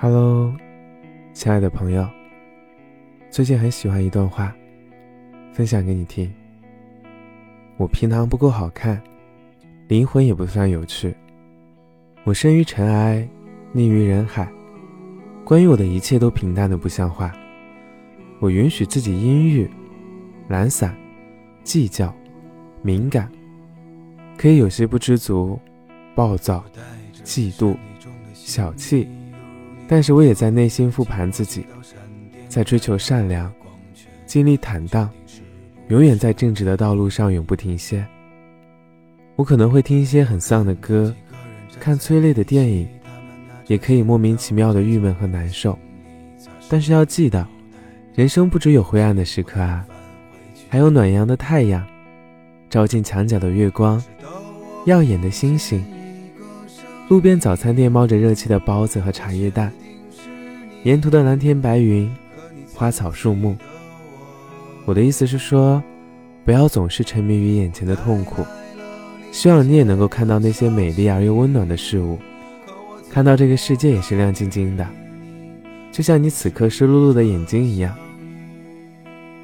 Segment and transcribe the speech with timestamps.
[0.00, 0.54] Hello，
[1.32, 2.08] 亲爱的朋友，
[3.30, 4.54] 最近很喜欢一段话，
[5.52, 6.32] 分享给你听。
[7.76, 9.02] 我皮囊不够好看，
[9.88, 11.12] 灵魂也不算有趣。
[12.22, 13.28] 我生于尘埃，
[13.74, 14.48] 溺于人海，
[15.44, 17.34] 关于我的一切都平淡的不像话。
[18.38, 19.68] 我允许自己阴郁、
[20.46, 20.96] 懒散、
[21.64, 22.14] 计较、
[22.82, 23.28] 敏感，
[24.36, 25.58] 可以有些不知足、
[26.14, 26.64] 暴躁、
[27.24, 27.76] 嫉妒、
[28.32, 29.08] 小气。
[29.88, 31.64] 但是我也在内心复盘自己，
[32.46, 33.50] 在追求善良，
[34.26, 35.08] 经历坦荡，
[35.88, 38.06] 永远在正直的道路上永不停歇。
[39.34, 41.14] 我可能会听一些很丧的歌，
[41.80, 42.86] 看催泪的电影，
[43.66, 45.76] 也可以莫名其妙的郁闷和难受。
[46.68, 47.46] 但是要记得，
[48.14, 49.86] 人生不只有灰暗的时刻啊，
[50.68, 51.82] 还有暖阳的太阳，
[52.68, 54.02] 照进墙角的月光，
[54.84, 55.82] 耀眼的星星。
[57.08, 59.72] 路边早餐店冒着热气的包子和茶叶蛋，
[60.82, 62.10] 沿途的蓝天白云、
[62.74, 63.56] 花草树木。
[64.84, 65.82] 我的意思是说，
[66.44, 68.44] 不要总是沉迷于眼前的痛苦，
[69.32, 72.18] 希望你也能够看到那些美丽而又温暖的事物，
[73.10, 74.86] 看到这个世界也是亮晶晶的，
[75.90, 77.96] 就像你此刻湿漉漉的眼睛一样。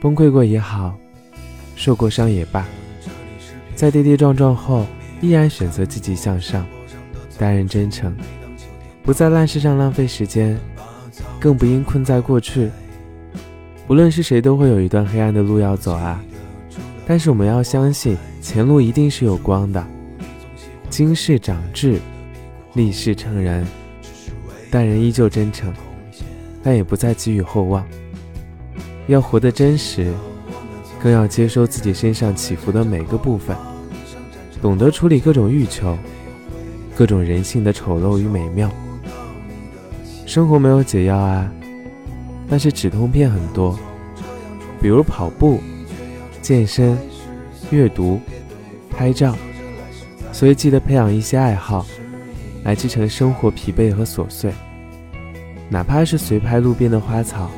[0.03, 0.95] 崩溃过也好，
[1.77, 2.67] 受过伤也罢，
[3.75, 4.87] 在跌跌撞撞后，
[5.23, 6.67] 依然选择积极向上。
[7.45, 8.17] 待人真诚，
[9.03, 10.59] 不在烂事上浪费时间，
[11.39, 12.71] 更不应困在过去。
[13.87, 16.25] 不论是谁，都会有一段黑暗的路要走啊！
[17.07, 19.87] 但是我们要相信，前路一定是有光的。
[20.89, 22.01] 今世长智，
[22.73, 23.67] 立世成人，
[24.71, 25.71] 待人依旧真诚，
[26.63, 27.85] 但也不再寄予厚望。
[29.07, 30.15] 要活得真实，
[30.99, 33.55] 更要接收自己身上起伏的每个部分，
[34.63, 35.95] 懂得处理各种欲求。
[36.97, 38.71] 各种人性的丑陋与美妙，
[40.27, 41.51] 生活没有解药啊，
[42.49, 43.77] 但是止痛片很多，
[44.81, 45.61] 比如跑步、
[46.41, 46.97] 健身、
[47.71, 48.21] 阅读、
[48.91, 49.35] 拍照，
[50.33, 51.85] 所以记得培养一些爱好，
[52.63, 54.53] 来继承生活疲惫和琐碎，
[55.69, 57.51] 哪怕是随拍路边的花草，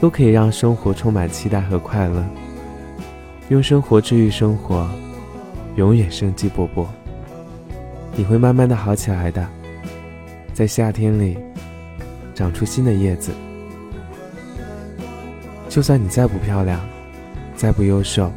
[0.00, 2.24] 都可以让生活充满期待和快乐，
[3.50, 4.90] 用生活治愈生活，
[5.76, 6.84] 永远生机勃勃。
[8.18, 9.48] 你会慢慢的好起来的，
[10.52, 11.38] 在夏天里
[12.34, 13.30] 长出新的叶子。
[15.68, 16.80] 就算你再不漂亮，
[17.54, 18.28] 再不优秀，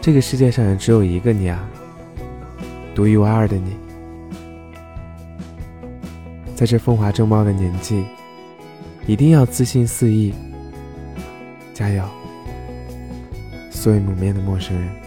[0.00, 1.68] 这个世界上也只有一个你啊，
[2.94, 3.76] 独一无二的你。
[6.54, 8.04] 在这风华正茂的年纪，
[9.08, 10.32] 一定要自信肆意，
[11.74, 12.04] 加油！
[13.72, 15.03] 素未谋面的陌生人。